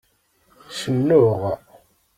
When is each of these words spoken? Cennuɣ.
Cennuɣ. 0.79 1.41